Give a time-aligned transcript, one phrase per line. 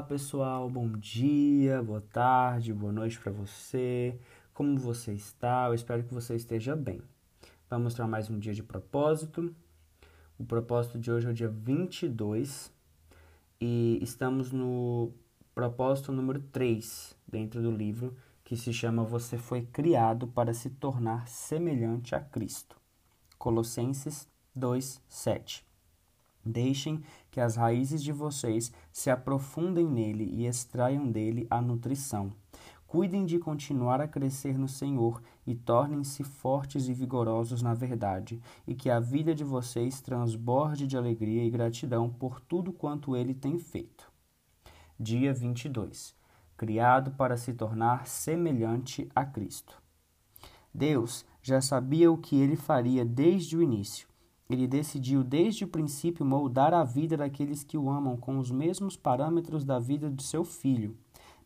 [0.00, 4.18] pessoal, bom dia, boa tarde, boa noite para você.
[4.54, 5.66] Como você está?
[5.66, 7.02] Eu espero que você esteja bem.
[7.68, 9.54] Vamos mostrar mais um dia de propósito.
[10.38, 12.72] O propósito de hoje é o dia 22
[13.60, 15.12] e estamos no
[15.54, 21.28] propósito número 3 dentro do livro que se chama Você foi criado para se tornar
[21.28, 22.76] semelhante a Cristo.
[23.36, 25.66] Colossenses 2, 7.
[26.44, 32.30] Deixem que as raízes de vocês se aprofundem nele e extraiam dele a nutrição.
[32.86, 38.74] Cuidem de continuar a crescer no Senhor e tornem-se fortes e vigorosos na verdade, e
[38.74, 43.58] que a vida de vocês transborde de alegria e gratidão por tudo quanto ele tem
[43.58, 44.12] feito.
[45.00, 46.14] Dia 22.
[46.54, 49.82] Criado para se tornar semelhante a Cristo.
[50.72, 54.11] Deus já sabia o que ele faria desde o início
[54.54, 58.96] ele decidiu desde o princípio moldar a vida daqueles que o amam com os mesmos
[58.96, 60.96] parâmetros da vida de seu filho.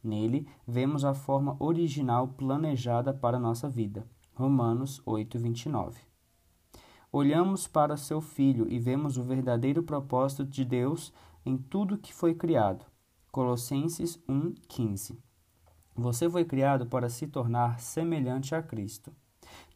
[0.03, 4.07] Nele, vemos a forma original planejada para a nossa vida.
[4.35, 5.95] Romanos 8:29.
[7.11, 11.13] Olhamos para seu filho e vemos o verdadeiro propósito de Deus
[11.45, 12.85] em tudo que foi criado.
[13.33, 15.19] Colossenses 1:15.
[15.95, 19.11] Você foi criado para se tornar semelhante a Cristo.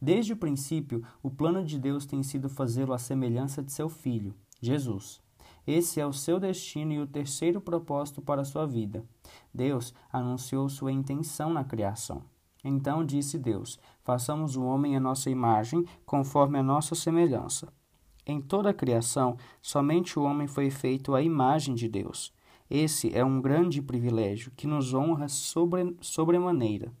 [0.01, 4.33] Desde o princípio, o plano de Deus tem sido fazê-lo à semelhança de seu Filho,
[4.59, 5.21] Jesus.
[5.65, 9.05] Esse é o seu destino e o terceiro propósito para a sua vida.
[9.53, 12.23] Deus anunciou sua intenção na criação.
[12.63, 17.71] Então disse Deus: Façamos o homem à nossa imagem, conforme a nossa semelhança.
[18.25, 22.33] Em toda a criação, somente o homem foi feito à imagem de Deus.
[22.69, 26.91] Esse é um grande privilégio que nos honra sobre, sobremaneira.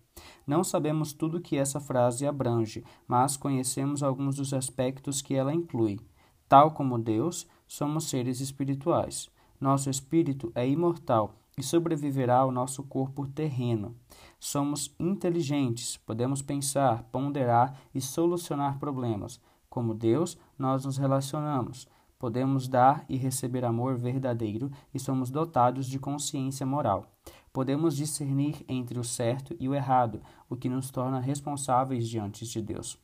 [0.45, 5.99] Não sabemos tudo que essa frase abrange, mas conhecemos alguns dos aspectos que ela inclui.
[6.47, 9.29] Tal como Deus, somos seres espirituais.
[9.59, 13.95] Nosso espírito é imortal e sobreviverá ao nosso corpo terreno.
[14.39, 19.39] Somos inteligentes, podemos pensar, ponderar e solucionar problemas.
[19.69, 21.87] Como Deus, nós nos relacionamos.
[22.17, 27.05] Podemos dar e receber amor verdadeiro e somos dotados de consciência moral.
[27.53, 32.61] Podemos discernir entre o certo e o errado, o que nos torna responsáveis diante de
[32.61, 32.97] Deus.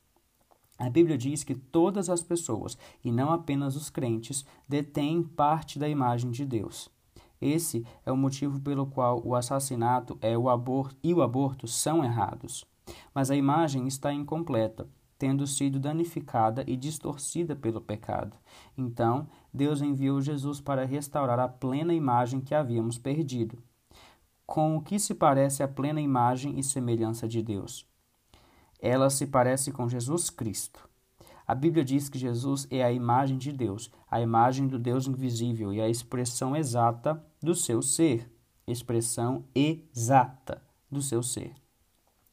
[0.78, 5.90] A Bíblia diz que todas as pessoas, e não apenas os crentes, detêm parte da
[5.90, 6.90] imagem de Deus.
[7.42, 12.04] Esse é o motivo pelo qual o assassinato é o aborto, e o aborto são
[12.04, 12.66] errados.
[13.14, 14.88] Mas a imagem está incompleta
[15.18, 18.38] tendo sido danificada e distorcida pelo pecado.
[18.78, 23.58] Então, Deus enviou Jesus para restaurar a plena imagem que havíamos perdido.
[24.48, 27.86] Com o que se parece a plena imagem e semelhança de Deus?
[28.80, 30.88] Ela se parece com Jesus Cristo.
[31.46, 35.74] A Bíblia diz que Jesus é a imagem de Deus, a imagem do Deus invisível
[35.74, 38.32] e a expressão exata do seu ser.
[38.66, 41.54] Expressão exata do seu ser.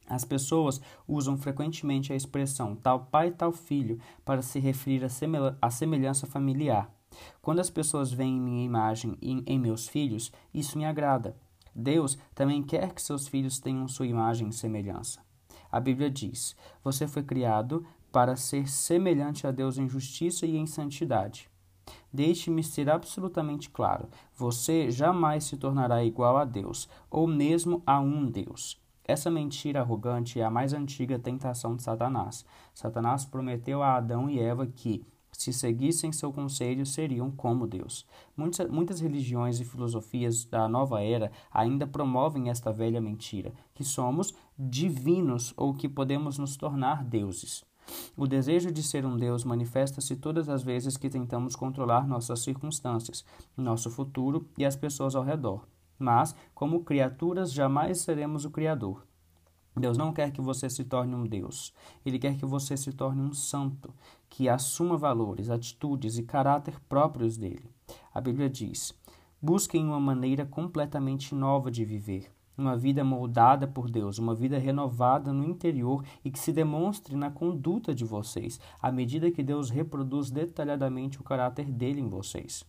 [0.07, 5.03] As pessoas usam frequentemente a expressão tal pai tal filho para se referir
[5.61, 6.89] à semelhança familiar.
[7.41, 11.35] Quando as pessoas veem minha imagem em, em meus filhos, isso me agrada.
[11.75, 15.19] Deus também quer que seus filhos tenham sua imagem e semelhança.
[15.69, 20.65] A Bíblia diz: Você foi criado para ser semelhante a Deus em justiça e em
[20.65, 21.49] santidade.
[22.13, 28.25] Deixe-me ser absolutamente claro: você jamais se tornará igual a Deus, ou mesmo a um
[28.25, 28.81] Deus.
[29.03, 32.45] Essa mentira arrogante é a mais antiga tentação de Satanás.
[32.73, 35.05] Satanás prometeu a Adão e Eva que,
[35.37, 38.05] se seguissem seu conselho, seriam como Deus.
[38.35, 44.33] Muitas, muitas religiões e filosofias da nova era ainda promovem esta velha mentira, que somos
[44.57, 47.63] divinos ou que podemos nos tornar deuses.
[48.17, 53.23] O desejo de ser um Deus manifesta-se todas as vezes que tentamos controlar nossas circunstâncias,
[53.55, 55.67] nosso futuro e as pessoas ao redor
[55.97, 59.04] mas, como criaturas, jamais seremos o Criador.
[59.77, 61.73] Deus não quer que você se torne um Deus.
[62.05, 63.93] Ele quer que você se torne um santo,
[64.29, 67.69] que assuma valores, atitudes e caráter próprios dele.
[68.13, 68.93] A Bíblia diz:
[69.41, 75.33] busquem uma maneira completamente nova de viver, uma vida moldada por Deus, uma vida renovada
[75.33, 80.31] no interior e que se demonstre na conduta de vocês, à medida que Deus reproduz
[80.31, 82.65] detalhadamente o caráter dele em vocês.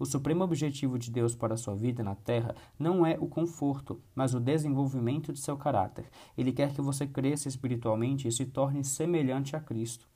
[0.00, 4.00] O supremo objetivo de Deus para a sua vida na terra não é o conforto,
[4.14, 6.06] mas o desenvolvimento de seu caráter.
[6.38, 10.08] Ele quer que você cresça espiritualmente e se torne semelhante a Cristo.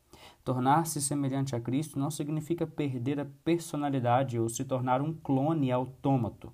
[0.43, 6.51] Tornar-se semelhante a Cristo não significa perder a personalidade ou se tornar um clone autômato.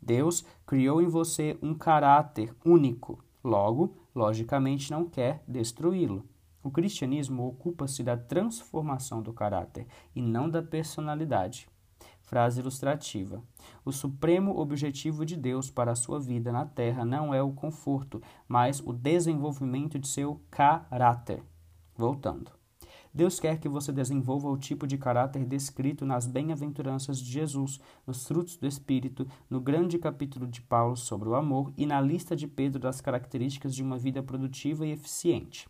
[0.00, 6.24] Deus criou em você um caráter único, logo, logicamente, não quer destruí-lo.
[6.62, 11.68] O cristianismo ocupa-se da transformação do caráter e não da personalidade.
[12.24, 13.42] Frase ilustrativa.
[13.84, 18.20] O supremo objetivo de Deus para a sua vida na terra não é o conforto,
[18.48, 21.42] mas o desenvolvimento de seu caráter.
[21.94, 22.50] Voltando.
[23.12, 28.26] Deus quer que você desenvolva o tipo de caráter descrito nas bem-aventuranças de Jesus, nos
[28.26, 32.48] frutos do Espírito, no grande capítulo de Paulo sobre o amor e na lista de
[32.48, 35.68] Pedro das características de uma vida produtiva e eficiente.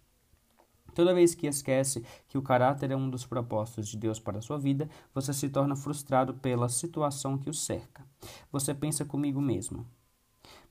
[0.94, 4.42] Toda vez que esquece que o caráter é um dos propósitos de Deus para a
[4.42, 8.06] sua vida, você se torna frustrado pela situação que o cerca.
[8.52, 9.86] Você pensa comigo mesmo: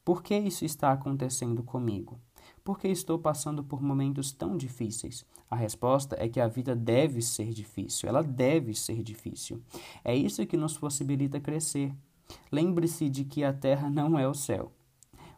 [0.03, 2.19] por que isso está acontecendo comigo?
[2.63, 5.25] Por que estou passando por momentos tão difíceis?
[5.49, 9.61] A resposta é que a vida deve ser difícil, ela deve ser difícil.
[10.03, 11.93] É isso que nos possibilita crescer.
[12.51, 14.71] Lembre-se de que a terra não é o céu.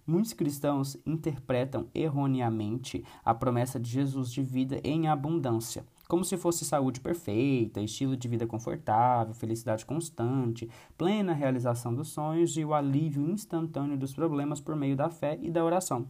[0.06, 6.66] Muitos cristãos interpretam erroneamente a promessa de Jesus de vida em abundância como se fosse
[6.66, 13.28] saúde perfeita, estilo de vida confortável, felicidade constante, plena realização dos sonhos e o alívio
[13.30, 16.08] instantâneo dos problemas por meio da fé e da oração.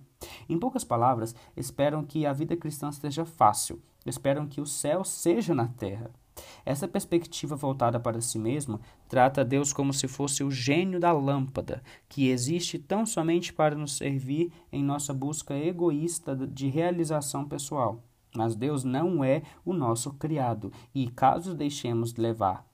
[0.49, 5.53] Em poucas palavras, esperam que a vida cristã seja fácil, esperam que o céu seja
[5.53, 6.11] na terra.
[6.65, 11.83] Essa perspectiva voltada para si mesmo trata Deus como se fosse o gênio da lâmpada,
[12.09, 18.03] que existe tão somente para nos servir em nossa busca egoísta de realização pessoal.
[18.35, 22.65] Mas Deus não é o nosso criado, e caso deixemos levar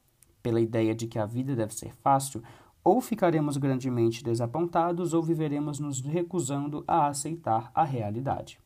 [0.42, 2.42] pela ideia de que a vida deve ser fácil,
[2.84, 8.58] ou ficaremos grandemente desapontados ou viveremos nos recusando a aceitar a realidade.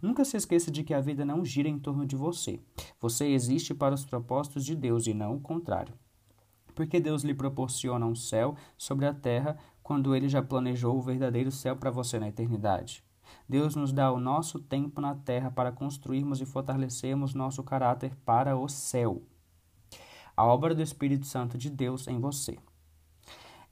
[0.00, 2.60] Nunca se esqueça de que a vida não gira em torno de você.
[3.00, 5.94] Você existe para os propósitos de Deus e não o contrário.
[6.74, 11.50] Porque Deus lhe proporciona um céu sobre a terra quando ele já planejou o verdadeiro
[11.50, 13.04] céu para você na eternidade.
[13.48, 18.56] Deus nos dá o nosso tempo na terra para construirmos e fortalecermos nosso caráter para
[18.56, 19.22] o céu.
[20.36, 22.58] A obra do Espírito Santo de Deus em você.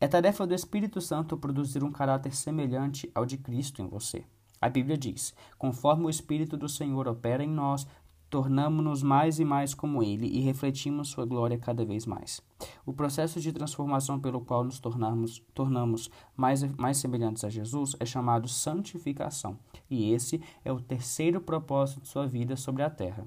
[0.00, 4.24] É tarefa do Espírito Santo produzir um caráter semelhante ao de Cristo em você.
[4.60, 7.87] A Bíblia diz: conforme o Espírito do Senhor opera em nós,
[8.31, 12.43] tornamos-nos mais e mais como Ele e refletimos Sua glória cada vez mais.
[12.84, 18.05] O processo de transformação pelo qual nos tornamos, tornamos mais, mais semelhantes a Jesus é
[18.05, 19.58] chamado santificação,
[19.88, 23.26] e esse é o terceiro propósito de sua vida sobre a terra.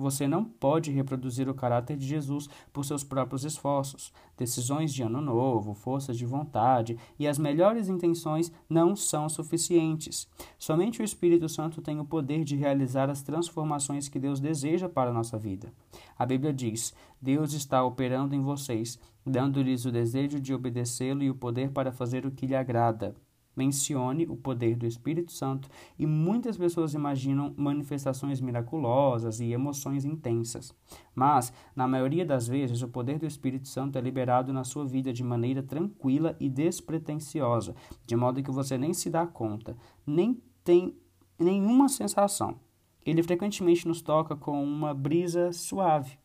[0.00, 4.10] Você não pode reproduzir o caráter de Jesus por seus próprios esforços.
[4.34, 10.26] Decisões de ano novo, forças de vontade e as melhores intenções não são suficientes.
[10.58, 15.10] Somente o Espírito Santo tem o poder de realizar as transformações que Deus deseja para
[15.10, 15.70] a nossa vida.
[16.18, 21.34] A Bíblia diz: Deus está operando em vocês, dando-lhes o desejo de obedecê-lo e o
[21.34, 23.14] poder para fazer o que lhe agrada
[23.60, 25.68] mencione o poder do Espírito Santo
[25.98, 30.74] e muitas pessoas imaginam manifestações miraculosas e emoções intensas.
[31.14, 35.12] Mas, na maioria das vezes, o poder do Espírito Santo é liberado na sua vida
[35.12, 37.74] de maneira tranquila e despretensiosa,
[38.06, 40.96] de modo que você nem se dá conta, nem tem
[41.38, 42.56] nenhuma sensação.
[43.04, 46.18] Ele frequentemente nos toca com uma brisa suave.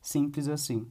[0.00, 0.86] Simples assim.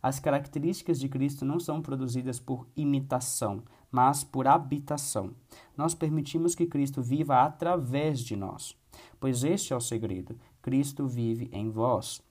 [0.00, 5.32] As características de Cristo não são produzidas por imitação, mas por habitação.
[5.76, 8.76] Nós permitimos que Cristo viva através de nós,
[9.18, 12.22] pois este é o segredo: Cristo vive em vós.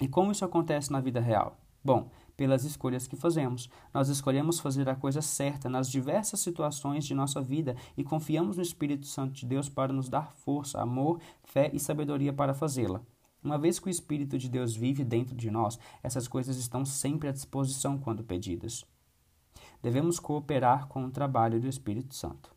[0.00, 1.58] E como isso acontece na vida real?
[1.82, 3.68] Bom, pelas escolhas que fazemos.
[3.92, 8.62] Nós escolhemos fazer a coisa certa nas diversas situações de nossa vida e confiamos no
[8.62, 13.00] Espírito Santo de Deus para nos dar força, amor, fé e sabedoria para fazê-la.
[13.42, 17.28] Uma vez que o Espírito de Deus vive dentro de nós, essas coisas estão sempre
[17.28, 18.84] à disposição quando pedidas
[19.84, 22.50] devemos cooperar com o trabalho do Espírito Santo.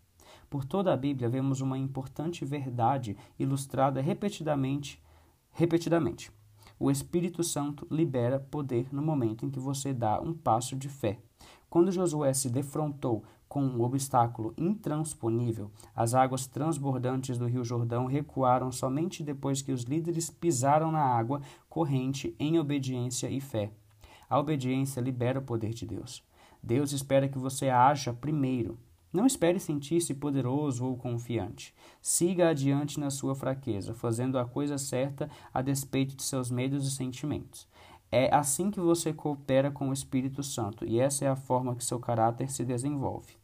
[0.50, 5.04] Por toda a Bíblia vemos uma importante verdade ilustrada repetidamente,
[5.52, 6.32] repetidamente.
[6.80, 11.20] O Espírito Santo libera poder no momento em que você dá um passo de fé.
[11.70, 18.72] Quando Josué se defrontou com um obstáculo intransponível, as águas transbordantes do Rio Jordão recuaram
[18.72, 23.70] somente depois que os líderes pisaram na água corrente em obediência e fé.
[24.30, 26.26] A obediência libera o poder de Deus.
[26.62, 28.78] Deus espera que você haja primeiro.
[29.12, 31.74] Não espere sentir-se poderoso ou confiante.
[32.02, 36.92] Siga adiante na sua fraqueza, fazendo a coisa certa a despeito de seus medos e
[36.92, 37.68] sentimentos.
[38.12, 41.84] É assim que você coopera com o Espírito Santo, e essa é a forma que
[41.84, 43.36] seu caráter se desenvolve.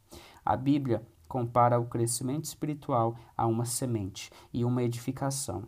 [0.44, 5.64] A Bíblia compara o crescimento espiritual a uma semente e uma edificação,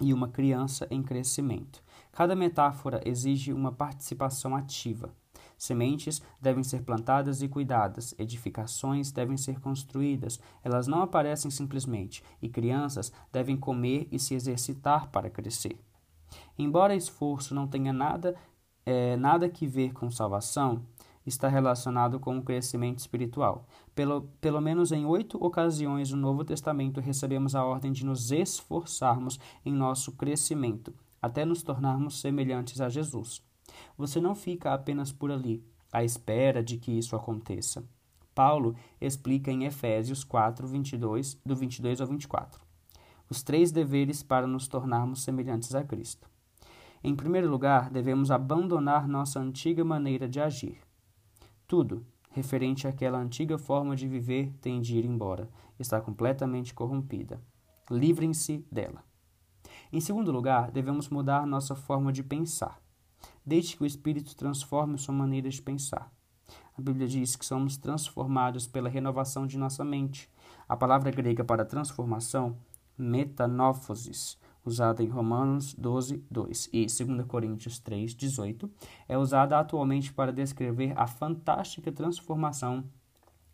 [0.00, 1.82] e uma criança em crescimento.
[2.12, 5.14] Cada metáfora exige uma participação ativa.
[5.56, 12.48] Sementes devem ser plantadas e cuidadas, edificações devem ser construídas, elas não aparecem simplesmente, e
[12.48, 15.78] crianças devem comer e se exercitar para crescer.
[16.58, 18.34] Embora esforço não tenha nada
[18.86, 20.86] é, nada que ver com salvação
[21.26, 23.66] está relacionado com o crescimento espiritual.
[23.94, 29.40] Pelo, pelo menos em oito ocasiões no Novo Testamento recebemos a ordem de nos esforçarmos
[29.64, 33.45] em nosso crescimento, até nos tornarmos semelhantes a Jesus.
[33.96, 37.84] Você não fica apenas por ali, à espera de que isso aconteça.
[38.34, 42.60] Paulo explica em Efésios 4, 22, do 22 ao 24,
[43.30, 46.28] os três deveres para nos tornarmos semelhantes a Cristo.
[47.02, 50.78] Em primeiro lugar, devemos abandonar nossa antiga maneira de agir.
[51.66, 55.48] Tudo, referente àquela antiga forma de viver, tem de ir embora,
[55.78, 57.40] está completamente corrompida.
[57.90, 59.02] Livrem-se dela.
[59.90, 62.78] Em segundo lugar, devemos mudar nossa forma de pensar.
[63.46, 66.12] Deixe que o Espírito transforme sua maneira de pensar.
[66.76, 70.28] A Bíblia diz que somos transformados pela renovação de nossa mente.
[70.68, 72.56] A palavra grega para transformação,
[72.98, 78.68] metanófosis, usada em Romanos 12, 2 e 2 Coríntios 3, 18,
[79.08, 82.84] é usada atualmente para descrever a fantástica transformação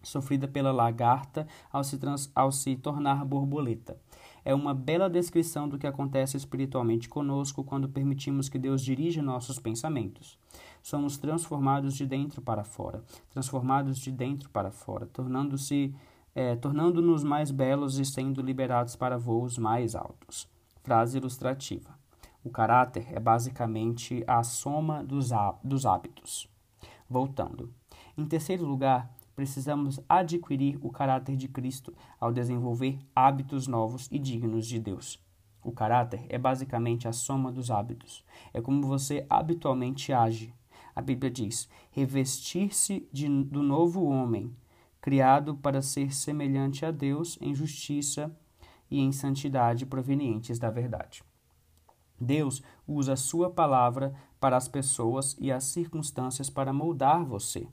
[0.03, 4.01] sofrida pela lagarta ao se, trans, ao se tornar borboleta.
[4.45, 9.59] É uma bela descrição do que acontece espiritualmente conosco quando permitimos que Deus dirija nossos
[9.59, 10.39] pensamentos.
[10.83, 15.95] Somos transformados de dentro para fora, transformados de dentro para fora, tornando-se
[16.35, 20.49] é, tornando-nos mais belos e sendo liberados para voos mais altos.
[20.83, 21.91] Frase ilustrativa.
[22.45, 25.31] O caráter é basicamente a soma dos,
[25.63, 26.49] dos hábitos.
[27.09, 27.73] Voltando.
[28.17, 34.67] Em terceiro lugar, precisamos adquirir o caráter de Cristo ao desenvolver hábitos novos e dignos
[34.67, 35.23] de Deus.
[35.65, 38.25] O caráter é basicamente a soma dos hábitos.
[38.53, 40.53] É como você habitualmente age.
[40.95, 43.09] A Bíblia diz: revestir-se
[43.47, 44.55] do novo homem,
[45.01, 48.35] criado para ser semelhante a Deus em justiça
[48.91, 51.23] e em santidade provenientes da verdade.
[52.21, 57.67] Deus usa a sua palavra para as pessoas e as circunstâncias para moldar você.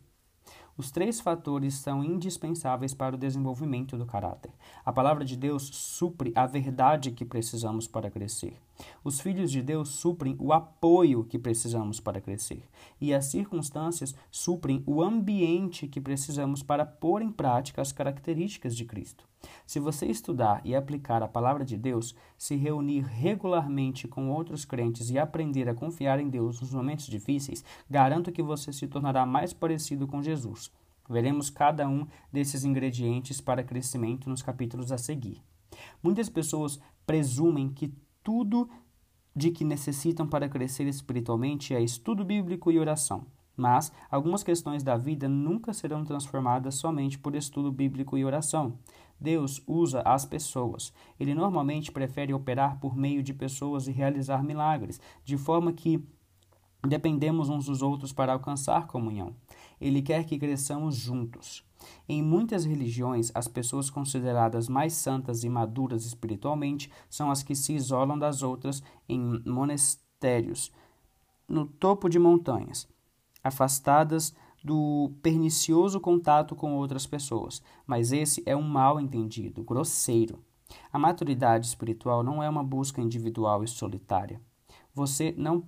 [0.80, 4.50] Os três fatores são indispensáveis para o desenvolvimento do caráter.
[4.86, 8.56] A palavra de Deus supre a verdade que precisamos para crescer.
[9.04, 12.64] Os filhos de Deus suprem o apoio que precisamos para crescer.
[13.00, 18.86] E as circunstâncias suprem o ambiente que precisamos para pôr em prática as características de
[18.86, 19.28] Cristo.
[19.66, 25.10] Se você estudar e aplicar a palavra de Deus, se reunir regularmente com outros crentes
[25.10, 29.54] e aprender a confiar em Deus nos momentos difíceis, garanto que você se tornará mais
[29.54, 30.72] parecido com Jesus.
[31.10, 35.42] Veremos cada um desses ingredientes para crescimento nos capítulos a seguir.
[36.04, 37.94] Muitas pessoas presumem que
[38.30, 38.70] tudo
[39.36, 43.26] de que necessitam para crescer espiritualmente é estudo bíblico e oração.
[43.58, 48.78] Mas algumas questões da vida nunca serão transformadas somente por estudo bíblico e oração.
[49.20, 50.94] Deus usa as pessoas.
[51.20, 56.00] Ele normalmente prefere operar por meio de pessoas e realizar milagres, de forma que
[56.88, 59.36] dependemos uns dos outros para alcançar comunhão.
[59.82, 61.68] Ele quer que cresçamos juntos.
[62.08, 67.74] Em muitas religiões, as pessoas consideradas mais santas e maduras espiritualmente são as que se
[67.74, 70.72] isolam das outras em monastérios,
[71.48, 72.88] no topo de montanhas,
[73.44, 80.44] afastadas do pernicioso contato com outras pessoas, mas esse é um mal entendido, grosseiro.
[80.92, 84.42] A maturidade espiritual não é uma busca individual e solitária.
[84.94, 85.64] Você não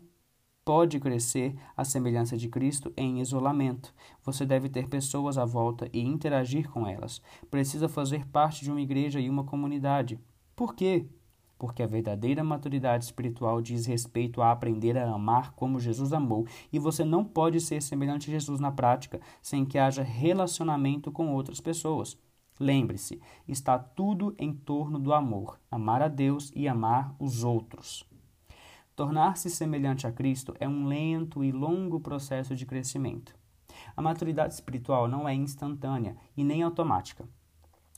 [0.72, 3.94] pode crescer à semelhança de Cristo em isolamento.
[4.24, 7.22] Você deve ter pessoas à volta e interagir com elas.
[7.50, 10.18] Precisa fazer parte de uma igreja e uma comunidade.
[10.56, 11.10] Por quê?
[11.60, 16.80] Porque a verdadeira maturidade espiritual diz respeito a aprender a amar como Jesus amou, e
[16.80, 21.60] você não pode ser semelhante a Jesus na prática sem que haja relacionamento com outras
[21.60, 22.18] pessoas.
[22.58, 28.10] Lembre-se, está tudo em torno do amor, amar a Deus e amar os outros.
[28.96, 33.34] Tornar-se semelhante a Cristo é um lento e longo processo de crescimento.
[33.96, 37.28] A maturidade espiritual não é instantânea e nem automática.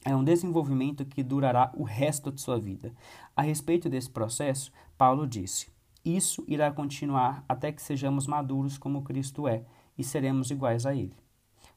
[0.06, 2.94] É um desenvolvimento que durará o resto de sua vida.
[3.36, 5.72] A respeito desse processo, Paulo disse:
[6.06, 9.66] Isso irá continuar até que sejamos maduros como Cristo é
[9.98, 11.16] e seremos iguais a Ele.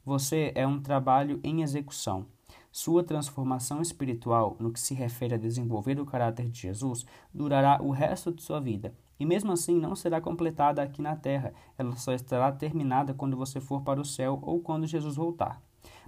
[0.04, 2.26] Você é um trabalho em execução.
[2.70, 7.90] Sua transformação espiritual, no que se refere a desenvolver o caráter de Jesus, durará o
[7.90, 12.12] resto de sua vida e mesmo assim não será completada aqui na terra, ela só
[12.12, 15.60] estará terminada quando você for para o céu ou quando Jesus voltar.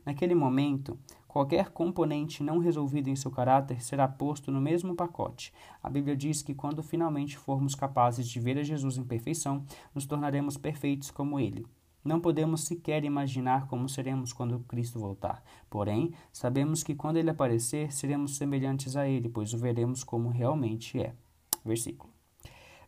[0.04, 5.52] Naquele momento, qualquer componente não resolvido em seu caráter será posto no mesmo pacote.
[5.82, 10.06] A Bíblia diz que quando finalmente formos capazes de ver a Jesus em perfeição, nos
[10.06, 11.66] tornaremos perfeitos como ele.
[12.04, 15.42] Não podemos sequer imaginar como seremos quando Cristo voltar.
[15.68, 20.98] Porém, sabemos que quando ele aparecer, seremos semelhantes a ele, pois o veremos como realmente
[20.98, 21.14] é.
[21.64, 22.07] Versículo.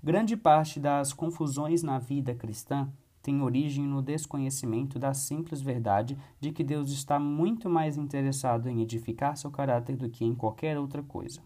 [0.03, 2.89] Grande parte das confusões na vida cristã
[3.23, 8.81] tem origem no desconhecimento da simples verdade de que Deus está muito mais interessado em
[8.81, 11.43] edificar seu caráter do que em qualquer outra coisa.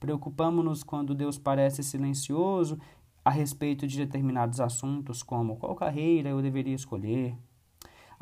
[0.00, 2.76] Preocupamos-nos quando Deus parece silencioso
[3.24, 7.38] a respeito de determinados assuntos, como qual carreira eu deveria escolher,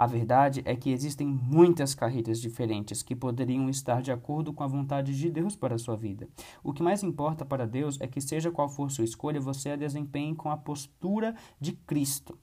[0.00, 4.66] a verdade é que existem muitas carreiras diferentes que poderiam estar de acordo com a
[4.66, 6.26] vontade de Deus para a sua vida.
[6.64, 9.76] O que mais importa para Deus é que, seja qual for sua escolha, você a
[9.76, 12.38] desempenhe com a postura de Cristo.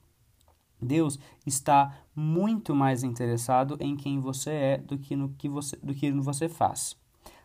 [0.80, 5.92] Deus está muito mais interessado em quem você é do que no que você, do
[5.92, 6.96] que você faz.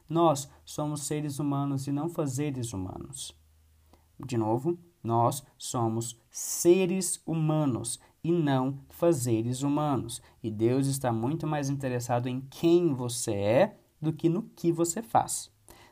[0.08, 3.36] Nós somos seres humanos e não fazeres humanos.
[4.24, 10.22] De novo, nós somos seres humanos e não fazeres humanos.
[10.42, 15.02] E Deus está muito mais interessado em quem você é do que no que você
[15.02, 15.52] faz.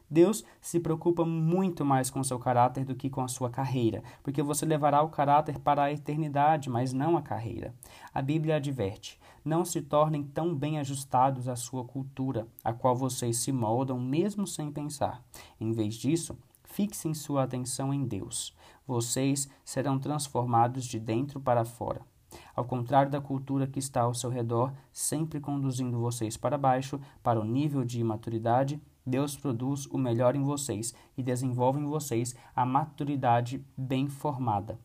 [0.09, 4.41] Deus se preocupa muito mais com seu caráter do que com a sua carreira, porque
[4.41, 7.73] você levará o caráter para a eternidade, mas não a carreira.
[8.13, 13.37] A Bíblia adverte: não se tornem tão bem ajustados à sua cultura, a qual vocês
[13.37, 15.23] se moldam mesmo sem pensar.
[15.59, 18.53] Em vez disso, fixem sua atenção em Deus.
[18.85, 22.10] Vocês serão transformados de dentro para fora.
[22.55, 27.39] Ao contrário da cultura que está ao seu redor, sempre conduzindo vocês para baixo, para
[27.39, 32.65] o nível de maturidade, Deus produz o melhor em vocês e desenvolve em vocês a
[32.65, 34.79] maturidade bem formada.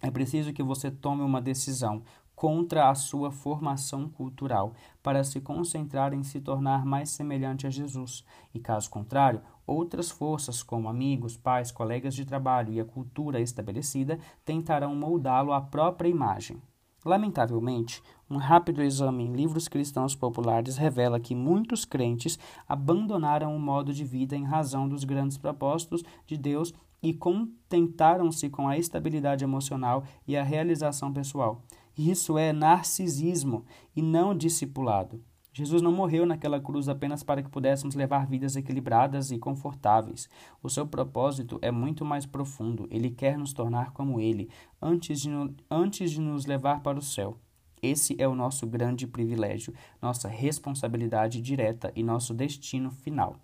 [0.00, 2.02] É preciso que você tome uma decisão
[2.42, 8.24] contra a sua formação cultural para se concentrar em se tornar mais semelhante a Jesus.
[8.52, 14.18] E caso contrário, outras forças, como amigos, pais, colegas de trabalho e a cultura estabelecida,
[14.44, 16.60] tentarão moldá-lo à própria imagem.
[17.04, 23.92] Lamentavelmente, um rápido exame em livros cristãos populares revela que muitos crentes abandonaram o modo
[23.92, 30.04] de vida em razão dos grandes propósitos de Deus e contentaram-se com a estabilidade emocional
[30.26, 31.62] e a realização pessoal.
[31.96, 35.22] Isso é narcisismo e não discipulado.
[35.54, 40.28] Jesus não morreu naquela cruz apenas para que pudéssemos levar vidas equilibradas e confortáveis.
[40.62, 42.88] O seu propósito é muito mais profundo.
[42.90, 44.48] Ele quer nos tornar como Ele,
[44.80, 45.28] antes de,
[45.70, 47.38] antes de nos levar para o céu.
[47.82, 53.36] Esse é o nosso grande privilégio, nossa responsabilidade direta e nosso destino final.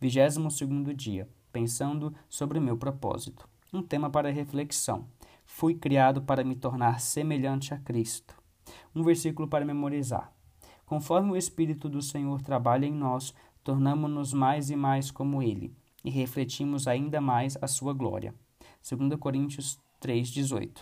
[0.00, 3.48] 22 segundo dia, pensando sobre o meu propósito.
[3.72, 5.06] Um tema para reflexão.
[5.44, 8.34] Fui criado para me tornar semelhante a Cristo.
[8.94, 10.32] Um versículo para memorizar.
[10.86, 15.72] Conforme o Espírito do Senhor trabalha em nós, tornamo-nos mais e mais como Ele,
[16.04, 18.34] e refletimos ainda mais a sua glória.
[18.88, 20.78] 2 Coríntios 3,18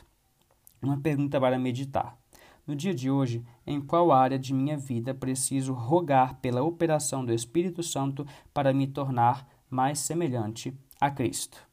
[0.82, 2.18] Uma pergunta para meditar.
[2.66, 7.32] No dia de hoje, em qual área de minha vida preciso rogar pela operação do
[7.32, 11.70] Espírito Santo para me tornar mais semelhante a Cristo?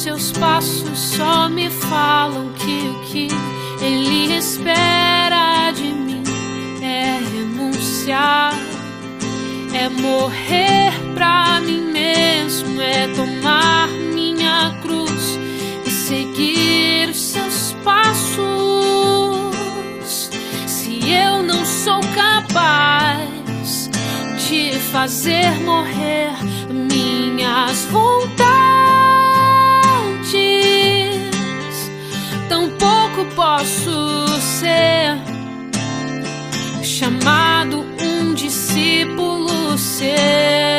[0.00, 3.28] seus passos só me falam que o que
[3.84, 6.22] ele espera de mim
[6.82, 8.54] é renunciar,
[9.74, 15.38] é morrer pra mim mesmo, é tomar minha cruz
[15.86, 18.49] e seguir os seus passos.
[21.84, 23.88] sou capaz
[24.46, 26.30] de fazer morrer
[26.68, 28.36] minhas vontades.
[32.50, 35.16] Tampouco posso ser
[36.82, 40.69] chamado um discípulo seu.